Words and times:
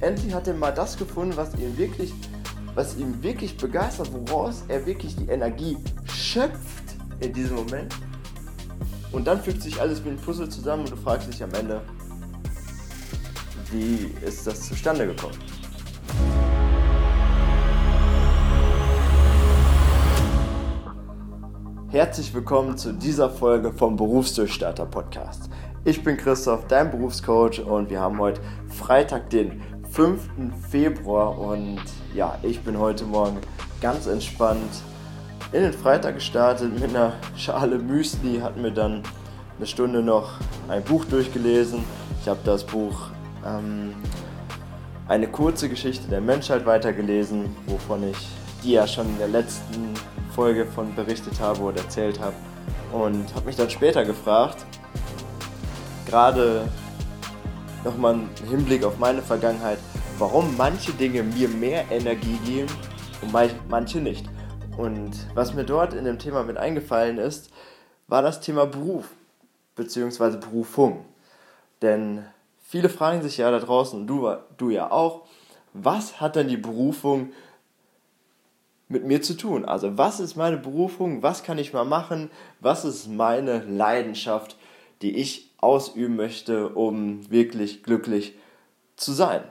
endlich 0.00 0.32
hat 0.32 0.46
er 0.46 0.54
mal 0.54 0.72
das 0.72 0.96
gefunden, 0.96 1.36
was 1.36 1.54
ihn 1.54 1.76
wirklich, 1.76 2.12
was 2.74 2.96
ihn 2.96 3.22
wirklich 3.22 3.56
begeistert, 3.56 4.10
woraus 4.12 4.64
er 4.68 4.86
wirklich 4.86 5.16
die 5.16 5.26
Energie 5.26 5.76
schöpft 6.12 6.84
in 7.20 7.32
diesem 7.32 7.56
Moment. 7.56 7.94
Und 9.10 9.26
dann 9.26 9.40
fügt 9.42 9.62
sich 9.62 9.80
alles 9.80 10.04
wie 10.04 10.10
ein 10.10 10.16
Puzzle 10.16 10.48
zusammen 10.48 10.84
und 10.84 10.92
du 10.92 10.96
fragst 10.96 11.32
dich 11.32 11.42
am 11.42 11.52
Ende, 11.54 11.80
wie 13.72 14.14
ist 14.24 14.46
das 14.46 14.68
zustande 14.68 15.06
gekommen? 15.06 15.36
Herzlich 21.90 22.34
willkommen 22.34 22.76
zu 22.76 22.92
dieser 22.92 23.30
Folge 23.30 23.72
vom 23.72 23.96
Berufsdurchstarter 23.96 24.86
Podcast. 24.86 25.48
Ich 25.84 26.04
bin 26.04 26.18
Christoph, 26.18 26.66
dein 26.66 26.90
Berufscoach 26.90 27.60
und 27.60 27.88
wir 27.88 28.00
haben 28.00 28.18
heute 28.18 28.42
Freitag, 28.68 29.30
den 29.30 29.62
5. 29.90 30.20
Februar 30.70 31.38
und 31.38 31.80
ja, 32.14 32.38
ich 32.42 32.60
bin 32.60 32.78
heute 32.78 33.04
Morgen 33.04 33.38
ganz 33.80 34.06
entspannt 34.06 34.70
in 35.52 35.62
den 35.62 35.72
Freitag 35.72 36.16
gestartet 36.16 36.78
mit 36.78 36.90
einer 36.90 37.14
Schale 37.36 37.78
Müsli, 37.78 38.40
hatten 38.40 38.62
mir 38.62 38.72
dann 38.72 39.02
eine 39.56 39.66
Stunde 39.66 40.02
noch 40.02 40.32
ein 40.68 40.84
Buch 40.84 41.04
durchgelesen. 41.06 41.84
Ich 42.20 42.28
habe 42.28 42.40
das 42.44 42.64
Buch 42.64 43.08
ähm, 43.46 43.94
Eine 45.08 45.26
kurze 45.26 45.70
Geschichte 45.70 46.06
der 46.08 46.20
Menschheit 46.20 46.66
weitergelesen, 46.66 47.46
wovon 47.66 48.10
ich 48.10 48.28
dir 48.62 48.80
ja 48.80 48.86
schon 48.86 49.06
in 49.06 49.18
der 49.18 49.28
letzten 49.28 49.94
Folge 50.34 50.66
von 50.66 50.94
berichtet 50.94 51.40
habe 51.40 51.60
oder 51.60 51.78
erzählt 51.78 52.20
habe. 52.20 52.34
Und 52.92 53.34
habe 53.34 53.46
mich 53.46 53.56
dann 53.56 53.70
später 53.70 54.04
gefragt, 54.04 54.66
gerade 56.06 56.68
nochmal 57.84 58.14
im 58.14 58.48
Hinblick 58.48 58.84
auf 58.84 58.98
meine 58.98 59.22
Vergangenheit, 59.22 59.78
warum 60.18 60.56
manche 60.56 60.92
Dinge 60.92 61.22
mir 61.22 61.48
mehr 61.48 61.84
Energie 61.90 62.38
geben 62.44 62.68
und 63.22 63.32
manche 63.68 63.98
nicht. 63.98 64.26
Und 64.76 65.12
was 65.34 65.54
mir 65.54 65.64
dort 65.64 65.94
in 65.94 66.04
dem 66.04 66.18
Thema 66.18 66.44
mit 66.44 66.56
eingefallen 66.56 67.18
ist, 67.18 67.50
war 68.06 68.22
das 68.22 68.40
Thema 68.40 68.66
Beruf 68.66 69.10
bzw. 69.76 70.36
Berufung. 70.36 71.04
Denn 71.82 72.24
viele 72.62 72.88
fragen 72.88 73.22
sich 73.22 73.38
ja 73.38 73.50
da 73.50 73.58
draußen, 73.58 74.06
du, 74.06 74.36
du 74.56 74.70
ja 74.70 74.90
auch, 74.90 75.22
was 75.72 76.20
hat 76.20 76.36
denn 76.36 76.48
die 76.48 76.56
Berufung 76.56 77.32
mit 78.88 79.04
mir 79.04 79.22
zu 79.22 79.36
tun? 79.36 79.64
Also 79.64 79.98
was 79.98 80.20
ist 80.20 80.36
meine 80.36 80.56
Berufung? 80.56 81.22
Was 81.22 81.42
kann 81.42 81.58
ich 81.58 81.72
mal 81.72 81.84
machen? 81.84 82.30
Was 82.60 82.84
ist 82.84 83.08
meine 83.08 83.60
Leidenschaft, 83.60 84.56
die 85.02 85.16
ich 85.16 85.52
ausüben 85.58 86.16
möchte, 86.16 86.70
um 86.70 87.30
wirklich 87.30 87.82
glücklich 87.82 88.34
zu 88.96 89.12
sein? 89.12 89.42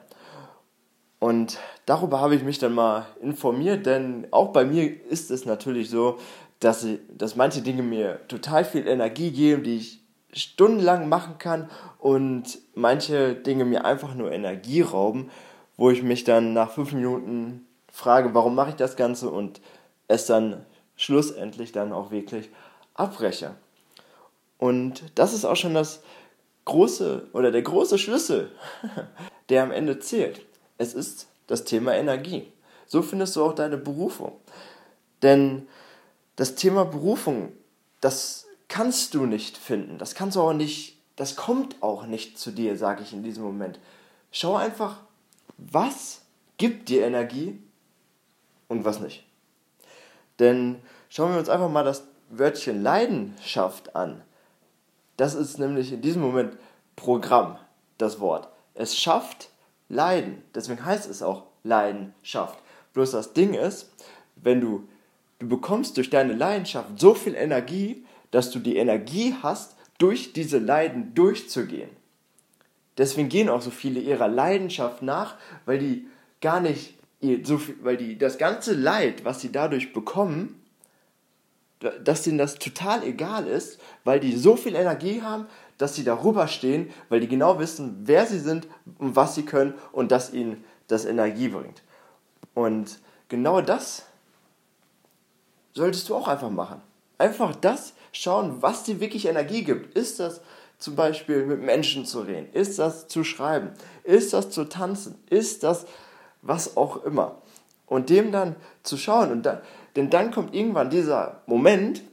Und 1.19 1.57
darüber 1.85 2.21
habe 2.21 2.35
ich 2.35 2.43
mich 2.43 2.59
dann 2.59 2.73
mal 2.73 3.07
informiert, 3.21 3.85
denn 3.85 4.27
auch 4.31 4.49
bei 4.49 4.65
mir 4.65 5.03
ist 5.05 5.31
es 5.31 5.45
natürlich 5.45 5.89
so, 5.89 6.19
dass, 6.59 6.83
ich, 6.83 6.99
dass 7.15 7.35
manche 7.35 7.61
Dinge 7.61 7.83
mir 7.83 8.19
total 8.27 8.65
viel 8.65 8.87
Energie 8.87 9.31
geben, 9.31 9.63
die 9.63 9.77
ich 9.77 10.03
stundenlang 10.33 11.09
machen 11.09 11.37
kann 11.37 11.69
und 11.99 12.59
manche 12.75 13.35
Dinge 13.35 13.65
mir 13.65 13.85
einfach 13.85 14.13
nur 14.13 14.31
Energie 14.31 14.81
rauben, 14.81 15.31
wo 15.77 15.89
ich 15.89 16.03
mich 16.03 16.23
dann 16.23 16.53
nach 16.53 16.71
fünf 16.71 16.93
Minuten 16.93 17.65
frage, 17.91 18.33
warum 18.33 18.55
mache 18.55 18.71
ich 18.71 18.75
das 18.75 18.95
Ganze 18.95 19.29
und 19.29 19.61
es 20.07 20.25
dann 20.25 20.65
schlussendlich 20.95 21.71
dann 21.71 21.93
auch 21.93 22.11
wirklich 22.11 22.49
abbreche. 22.93 23.55
Und 24.57 25.03
das 25.15 25.33
ist 25.33 25.45
auch 25.45 25.55
schon 25.55 25.73
das 25.73 26.01
große 26.65 27.27
oder 27.33 27.51
der 27.51 27.61
große 27.61 27.97
Schlüssel, 27.97 28.51
der 29.49 29.63
am 29.63 29.71
Ende 29.71 29.99
zählt. 29.99 30.45
Es 30.77 30.93
ist 30.93 31.27
das 31.47 31.63
Thema 31.63 31.95
Energie. 31.95 32.51
So 32.85 33.01
findest 33.01 33.35
du 33.35 33.43
auch 33.43 33.53
deine 33.53 33.77
Berufung. 33.77 34.33
Denn 35.21 35.67
das 36.35 36.55
Thema 36.55 36.85
Berufung, 36.85 37.51
das 38.01 38.45
kannst 38.67 39.13
du 39.13 39.25
nicht 39.25 39.57
finden. 39.57 39.97
Das 39.97 40.15
kannst 40.15 40.35
du 40.35 40.41
auch 40.41 40.53
nicht, 40.53 40.97
das 41.15 41.35
kommt 41.35 41.81
auch 41.81 42.05
nicht 42.05 42.37
zu 42.37 42.51
dir, 42.51 42.77
sage 42.77 43.03
ich 43.03 43.13
in 43.13 43.23
diesem 43.23 43.43
Moment. 43.43 43.79
Schau 44.31 44.55
einfach, 44.55 44.97
was 45.57 46.21
gibt 46.57 46.89
dir 46.89 47.05
Energie 47.05 47.59
und 48.67 48.85
was 48.85 48.99
nicht. 48.99 49.25
Denn 50.39 50.75
schauen 51.09 51.31
wir 51.31 51.39
uns 51.39 51.49
einfach 51.49 51.69
mal 51.69 51.83
das 51.83 52.03
Wörtchen 52.29 52.83
Leidenschaft 52.83 53.95
an. 53.95 54.21
Das 55.17 55.35
ist 55.35 55.59
nämlich 55.59 55.91
in 55.91 56.01
diesem 56.01 56.21
Moment 56.21 56.57
Programm, 56.95 57.57
das 57.97 58.19
Wort. 58.19 58.49
Es 58.73 58.97
schafft 58.97 59.49
Leiden. 59.89 60.43
Deswegen 60.55 60.83
heißt 60.85 61.09
es 61.09 61.21
auch 61.21 61.43
Leidenschaft. 61.63 62.59
Bloß 62.93 63.11
das 63.11 63.33
Ding 63.33 63.53
ist, 63.53 63.91
wenn 64.35 64.61
du, 64.61 64.87
du 65.39 65.47
bekommst 65.47 65.97
durch 65.97 66.09
deine 66.09 66.33
Leidenschaft 66.33 66.99
so 66.99 67.13
viel 67.13 67.35
Energie, 67.35 68.05
dass 68.31 68.51
du 68.51 68.59
die 68.59 68.77
Energie 68.77 69.35
hast, 69.41 69.75
durch 69.97 70.33
diese 70.33 70.59
Leiden 70.59 71.13
durchzugehen. 71.15 71.89
Deswegen 72.97 73.29
gehen 73.29 73.49
auch 73.49 73.61
so 73.61 73.71
viele 73.71 73.99
ihrer 73.99 74.27
Leidenschaft 74.27 75.01
nach, 75.01 75.35
weil 75.65 75.79
die 75.79 76.07
gar 76.41 76.59
nicht 76.59 76.95
so 77.43 77.57
viel, 77.57 77.75
weil 77.81 77.97
die 77.97 78.17
das 78.17 78.37
ganze 78.37 78.73
Leid, 78.73 79.25
was 79.25 79.41
sie 79.41 79.51
dadurch 79.51 79.93
bekommen, 79.93 80.61
dass 81.79 82.23
denen 82.23 82.37
das 82.37 82.55
total 82.55 83.03
egal 83.03 83.47
ist, 83.47 83.79
weil 84.03 84.19
die 84.19 84.35
so 84.35 84.55
viel 84.55 84.75
Energie 84.75 85.21
haben, 85.21 85.47
dass 85.77 85.95
sie 85.95 86.03
darüber 86.03 86.47
stehen, 86.47 86.91
weil 87.09 87.19
die 87.19 87.27
genau 87.27 87.59
wissen, 87.59 88.01
wer 88.03 88.25
sie 88.25 88.39
sind 88.39 88.67
und 88.97 89.15
was 89.15 89.35
sie 89.35 89.43
können 89.43 89.75
und 89.91 90.11
dass 90.11 90.33
ihnen 90.33 90.63
das 90.87 91.05
Energie 91.05 91.49
bringt. 91.49 91.83
Und 92.55 92.99
genau 93.29 93.61
das 93.61 94.05
solltest 95.73 96.09
du 96.09 96.15
auch 96.15 96.27
einfach 96.27 96.49
machen. 96.49 96.81
Einfach 97.19 97.55
das 97.55 97.93
schauen, 98.11 98.61
was 98.61 98.83
dir 98.83 98.99
wirklich 98.99 99.27
Energie 99.27 99.63
gibt. 99.63 99.95
Ist 99.95 100.19
das 100.19 100.41
zum 100.79 100.95
Beispiel 100.95 101.45
mit 101.45 101.61
Menschen 101.61 102.05
zu 102.05 102.21
reden? 102.21 102.47
Ist 102.53 102.79
das 102.79 103.07
zu 103.07 103.23
schreiben? 103.23 103.71
Ist 104.03 104.33
das 104.33 104.49
zu 104.49 104.65
tanzen? 104.65 105.15
Ist 105.29 105.63
das 105.63 105.85
was 106.41 106.77
auch 106.77 107.03
immer? 107.03 107.41
Und 107.85 108.09
dem 108.09 108.31
dann 108.31 108.55
zu 108.83 108.97
schauen. 108.97 109.31
Und 109.31 109.43
dann, 109.43 109.61
denn 109.97 110.11
dann 110.11 110.31
kommt 110.31 110.53
irgendwann 110.53 110.91
dieser 110.91 111.41
Moment, 111.47 112.03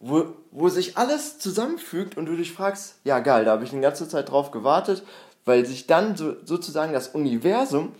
wo, 0.00 0.32
wo 0.50 0.70
sich 0.70 0.96
alles 0.96 1.38
zusammenfügt 1.38 2.16
und 2.16 2.24
du 2.24 2.34
dich 2.34 2.52
fragst, 2.52 2.96
ja 3.04 3.18
geil, 3.18 3.44
da 3.44 3.52
habe 3.52 3.64
ich 3.64 3.72
eine 3.72 3.82
ganze 3.82 4.08
Zeit 4.08 4.30
drauf 4.30 4.50
gewartet, 4.50 5.04
weil 5.44 5.66
sich 5.66 5.86
dann 5.86 6.16
so, 6.16 6.34
sozusagen 6.42 6.94
das 6.94 7.08
Universum 7.08 7.92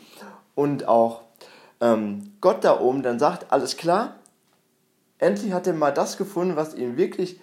und 0.54 0.88
auch 0.88 1.20
ähm, 1.82 2.32
Gott 2.40 2.64
da 2.64 2.80
oben 2.80 3.02
dann 3.02 3.18
sagt, 3.18 3.52
alles 3.52 3.76
klar, 3.76 4.16
endlich 5.18 5.52
hat 5.52 5.66
er 5.66 5.74
mal 5.74 5.92
das 5.92 6.16
gefunden, 6.16 6.56
was 6.56 6.74
ihn 6.74 6.96
wirklich, 6.96 7.38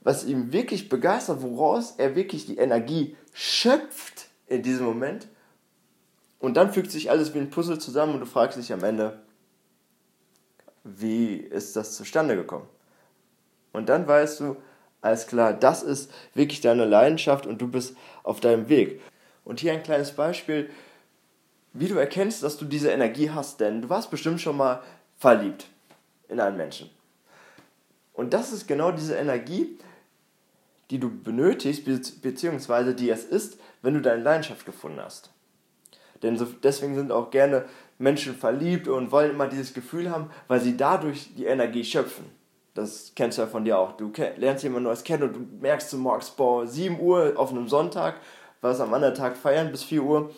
was 0.00 0.24
ihn 0.24 0.52
wirklich 0.52 0.88
begeistert, 0.88 1.40
woraus 1.40 1.94
er 1.98 2.16
wirklich 2.16 2.46
die 2.46 2.58
Energie 2.58 3.16
schöpft 3.32 4.26
in 4.48 4.64
diesem 4.64 4.86
Moment. 4.86 5.28
Und 6.40 6.56
dann 6.56 6.72
fügt 6.72 6.90
sich 6.90 7.10
alles 7.10 7.32
wie 7.32 7.38
ein 7.38 7.50
Puzzle 7.50 7.78
zusammen 7.78 8.14
und 8.14 8.20
du 8.20 8.26
fragst 8.26 8.58
dich 8.58 8.72
am 8.72 8.82
Ende, 8.82 9.20
wie 10.84 11.36
ist 11.36 11.76
das 11.76 11.96
zustande 11.96 12.36
gekommen? 12.36 12.68
Und 13.72 13.88
dann 13.88 14.06
weißt 14.06 14.40
du, 14.40 14.56
alles 15.00 15.26
klar, 15.26 15.52
das 15.52 15.82
ist 15.82 16.10
wirklich 16.34 16.60
deine 16.60 16.84
Leidenschaft 16.84 17.46
und 17.46 17.58
du 17.60 17.68
bist 17.68 17.96
auf 18.22 18.40
deinem 18.40 18.68
Weg. 18.68 19.00
Und 19.44 19.60
hier 19.60 19.72
ein 19.72 19.82
kleines 19.82 20.12
Beispiel, 20.12 20.68
wie 21.72 21.88
du 21.88 21.96
erkennst, 21.96 22.42
dass 22.42 22.58
du 22.58 22.64
diese 22.64 22.90
Energie 22.90 23.30
hast, 23.30 23.60
denn 23.60 23.82
du 23.82 23.88
warst 23.88 24.10
bestimmt 24.10 24.40
schon 24.40 24.56
mal 24.56 24.82
verliebt 25.16 25.68
in 26.28 26.40
einen 26.40 26.56
Menschen. 26.56 26.90
Und 28.12 28.34
das 28.34 28.52
ist 28.52 28.66
genau 28.66 28.92
diese 28.92 29.16
Energie, 29.16 29.78
die 30.90 30.98
du 30.98 31.08
benötigst, 31.10 31.84
beziehungsweise 32.20 32.94
die 32.94 33.10
es 33.10 33.24
ist, 33.24 33.58
wenn 33.82 33.94
du 33.94 34.02
deine 34.02 34.22
Leidenschaft 34.22 34.66
gefunden 34.66 35.00
hast. 35.00 35.30
Denn 36.22 36.36
so, 36.36 36.44
deswegen 36.44 36.96
sind 36.96 37.12
auch 37.12 37.30
gerne 37.30 37.64
Menschen 38.00 38.34
verliebt 38.34 38.88
und 38.88 39.12
wollen 39.12 39.30
immer 39.30 39.46
dieses 39.46 39.74
Gefühl 39.74 40.10
haben, 40.10 40.30
weil 40.48 40.60
sie 40.60 40.76
dadurch 40.76 41.34
die 41.36 41.44
Energie 41.44 41.84
schöpfen. 41.84 42.24
Das 42.74 43.12
kennst 43.14 43.36
du 43.36 43.42
ja 43.42 43.48
von 43.48 43.64
dir 43.64 43.78
auch. 43.78 43.92
Du 43.92 44.10
lernst 44.36 44.64
jemanden 44.64 44.84
Neues 44.84 45.04
kennen 45.04 45.24
und 45.24 45.32
du 45.34 45.40
merkst, 45.60 45.92
du 45.92 45.98
morgens, 45.98 46.30
boah, 46.30 46.66
7 46.66 46.98
Uhr 46.98 47.34
auf 47.36 47.50
einem 47.50 47.68
Sonntag, 47.68 48.16
was 48.62 48.80
am 48.80 48.94
anderen 48.94 49.14
Tag 49.14 49.36
feiern 49.36 49.70
bis 49.70 49.82
4 49.84 50.02
Uhr, 50.02 50.30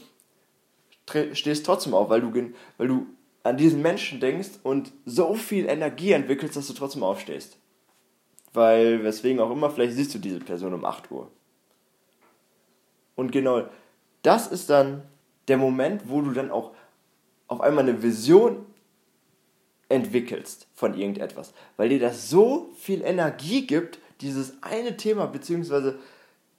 stehst 1.33 1.65
trotzdem 1.65 1.95
auf, 1.95 2.09
weil 2.09 2.21
du, 2.21 2.33
weil 2.79 2.89
du 2.89 3.07
an 3.45 3.57
diesen 3.57 3.81
Menschen 3.81 4.19
denkst 4.19 4.51
und 4.63 4.93
so 5.05 5.35
viel 5.35 5.67
Energie 5.67 6.13
entwickelst, 6.13 6.57
dass 6.57 6.67
du 6.67 6.73
trotzdem 6.73 7.03
aufstehst. 7.03 7.59
Weil, 8.53 9.05
weswegen 9.05 9.41
auch 9.41 9.51
immer, 9.51 9.71
vielleicht 9.71 9.95
siehst 9.95 10.15
du 10.15 10.19
diese 10.19 10.41
Person 10.41 10.75
um 10.75 10.85
8 10.85 11.11
Uhr. 11.11 11.31
Und 13.15 13.31
genau 13.31 13.67
das 14.23 14.47
ist 14.47 14.71
dann 14.71 15.03
der 15.49 15.59
Moment, 15.59 16.09
wo 16.09 16.21
du 16.21 16.33
dann 16.33 16.51
auch 16.51 16.73
auf 17.53 17.61
einmal 17.61 17.85
eine 17.85 18.03
Vision 18.03 18.67
entwickelst 19.89 20.67
von 20.75 20.95
irgendetwas, 20.95 21.53
weil 21.77 21.91
dir 21.91 22.01
das 22.01 22.31
so 22.31 22.71
viel 22.79 23.03
Energie 23.03 23.67
gibt, 23.67 23.99
dieses 24.21 24.55
eine 24.63 24.97
Thema 24.97 25.27
beziehungsweise 25.27 25.99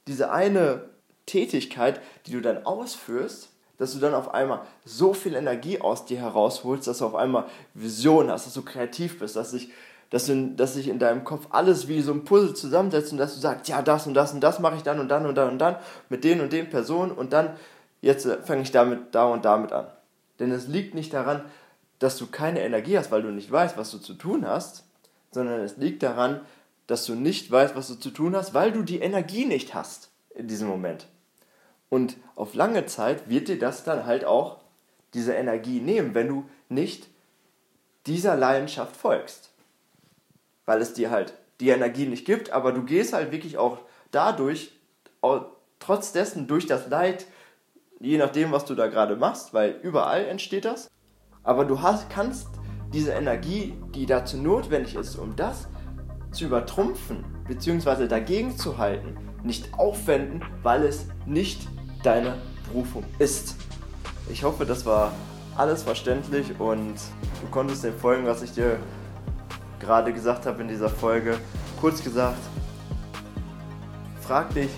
diese 0.06 0.30
eine 0.30 0.88
Tätigkeit, 1.26 2.00
die 2.26 2.32
du 2.32 2.40
dann 2.40 2.64
ausführst, 2.64 3.48
dass 3.78 3.92
du 3.92 3.98
dann 3.98 4.14
auf 4.14 4.32
einmal 4.32 4.60
so 4.84 5.14
viel 5.14 5.34
Energie 5.34 5.80
aus 5.80 6.04
dir 6.04 6.18
herausholst, 6.18 6.86
dass 6.86 6.98
du 6.98 7.06
auf 7.06 7.16
einmal 7.16 7.46
Vision 7.74 8.30
hast, 8.30 8.46
dass 8.46 8.54
du 8.54 8.62
kreativ 8.62 9.18
bist, 9.18 9.36
dass 9.36 9.50
sich 9.50 9.70
dass, 10.10 10.30
dass 10.54 10.76
in 10.76 11.00
deinem 11.00 11.24
Kopf 11.24 11.48
alles 11.50 11.88
wie 11.88 12.00
so 12.00 12.12
ein 12.12 12.24
Puzzle 12.24 12.54
zusammensetzt 12.54 13.10
und 13.10 13.18
dass 13.18 13.34
du 13.34 13.40
sagst, 13.40 13.66
ja, 13.66 13.82
das 13.82 14.06
und 14.06 14.14
das 14.14 14.32
und 14.32 14.40
das 14.42 14.60
mache 14.60 14.76
ich 14.76 14.84
dann 14.84 15.00
und 15.00 15.08
dann 15.08 15.26
und 15.26 15.34
dann 15.34 15.50
und 15.50 15.58
dann 15.58 15.74
mit 16.08 16.22
den 16.22 16.40
und 16.40 16.52
den 16.52 16.70
Personen 16.70 17.10
und 17.10 17.32
dann, 17.32 17.56
jetzt 18.00 18.24
äh, 18.26 18.40
fange 18.42 18.62
ich 18.62 18.70
damit, 18.70 19.12
da 19.12 19.24
und 19.24 19.44
damit 19.44 19.72
an. 19.72 19.88
Denn 20.38 20.50
es 20.50 20.66
liegt 20.66 20.94
nicht 20.94 21.12
daran, 21.12 21.44
dass 21.98 22.16
du 22.16 22.26
keine 22.26 22.60
Energie 22.60 22.98
hast, 22.98 23.10
weil 23.10 23.22
du 23.22 23.30
nicht 23.30 23.50
weißt, 23.50 23.76
was 23.76 23.90
du 23.90 23.98
zu 23.98 24.14
tun 24.14 24.46
hast, 24.46 24.84
sondern 25.30 25.60
es 25.60 25.76
liegt 25.76 26.02
daran, 26.02 26.40
dass 26.86 27.06
du 27.06 27.14
nicht 27.14 27.50
weißt, 27.50 27.76
was 27.76 27.88
du 27.88 27.94
zu 27.94 28.10
tun 28.10 28.36
hast, 28.36 28.54
weil 28.54 28.72
du 28.72 28.82
die 28.82 29.00
Energie 29.00 29.46
nicht 29.46 29.74
hast 29.74 30.10
in 30.34 30.48
diesem 30.48 30.68
Moment. 30.68 31.06
Und 31.88 32.16
auf 32.34 32.54
lange 32.54 32.86
Zeit 32.86 33.28
wird 33.28 33.48
dir 33.48 33.58
das 33.58 33.84
dann 33.84 34.06
halt 34.06 34.24
auch 34.24 34.58
diese 35.14 35.34
Energie 35.34 35.80
nehmen, 35.80 36.14
wenn 36.14 36.28
du 36.28 36.44
nicht 36.68 37.08
dieser 38.06 38.36
Leidenschaft 38.36 38.96
folgst. 38.96 39.50
Weil 40.66 40.80
es 40.82 40.92
dir 40.92 41.10
halt 41.10 41.34
die 41.60 41.68
Energie 41.68 42.06
nicht 42.06 42.26
gibt, 42.26 42.50
aber 42.50 42.72
du 42.72 42.82
gehst 42.82 43.12
halt 43.12 43.30
wirklich 43.30 43.58
auch 43.58 43.78
dadurch, 44.10 44.72
trotz 45.78 46.12
dessen 46.12 46.46
durch 46.46 46.66
das 46.66 46.88
Leid, 46.88 47.26
je 48.04 48.18
nachdem, 48.18 48.52
was 48.52 48.66
du 48.66 48.74
da 48.74 48.86
gerade 48.88 49.16
machst, 49.16 49.54
weil 49.54 49.76
überall 49.82 50.26
entsteht 50.26 50.66
das. 50.66 50.90
Aber 51.42 51.64
du 51.64 51.80
hast, 51.80 52.10
kannst 52.10 52.48
diese 52.92 53.12
Energie, 53.12 53.74
die 53.94 54.06
dazu 54.06 54.36
notwendig 54.36 54.94
ist, 54.94 55.16
um 55.16 55.34
das 55.36 55.68
zu 56.30 56.44
übertrumpfen 56.44 57.24
bzw. 57.48 58.06
dagegen 58.06 58.56
zu 58.56 58.76
halten, 58.76 59.16
nicht 59.42 59.72
aufwenden, 59.78 60.42
weil 60.62 60.84
es 60.84 61.06
nicht 61.26 61.66
deine 62.02 62.34
Berufung 62.68 63.04
ist. 63.18 63.56
Ich 64.30 64.44
hoffe, 64.44 64.66
das 64.66 64.84
war 64.84 65.12
alles 65.56 65.82
verständlich 65.82 66.46
und 66.58 66.94
du 67.40 67.46
konntest 67.50 67.84
dem 67.84 67.96
folgen, 67.96 68.26
was 68.26 68.42
ich 68.42 68.52
dir 68.52 68.78
gerade 69.80 70.12
gesagt 70.12 70.44
habe 70.46 70.60
in 70.62 70.68
dieser 70.68 70.90
Folge. 70.90 71.38
Kurz 71.80 72.02
gesagt, 72.02 72.40
frag 74.20 74.52
dich, 74.52 74.70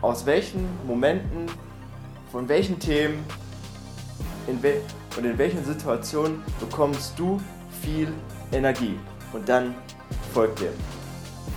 aus 0.00 0.26
welchen 0.26 0.66
Momenten, 0.86 1.46
von 2.34 2.48
welchen 2.48 2.80
Themen 2.80 3.24
in 4.48 4.60
wel 4.60 4.82
und 5.16 5.24
in 5.24 5.38
welchen 5.38 5.64
Situationen 5.64 6.42
bekommst 6.58 7.16
du 7.16 7.40
viel 7.80 8.08
Energie. 8.50 8.98
Und 9.32 9.48
dann 9.48 9.72
folgt 10.32 10.60
dem. 10.60 10.72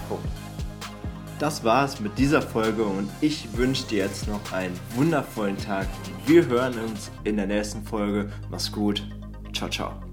Punkt. 0.07 0.27
Das 1.39 1.63
war's 1.63 1.99
mit 1.99 2.15
dieser 2.19 2.43
Folge 2.43 2.83
und 2.83 3.09
ich 3.21 3.57
wünsche 3.57 3.87
dir 3.87 4.03
jetzt 4.05 4.27
noch 4.27 4.53
einen 4.53 4.79
wundervollen 4.95 5.57
Tag. 5.57 5.87
Wir 6.27 6.45
hören 6.45 6.77
uns 6.77 7.09
in 7.23 7.37
der 7.37 7.47
nächsten 7.47 7.83
Folge. 7.83 8.31
Mach's 8.51 8.71
gut. 8.71 9.01
Ciao, 9.53 9.69
ciao. 9.71 10.06